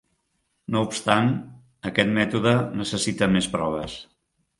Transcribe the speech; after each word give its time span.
No 0.75 0.79
obstant, 0.85 1.27
aquest 1.89 2.13
mètode 2.15 2.53
necessita 2.81 3.29
més 3.35 3.51
proves. 3.57 3.99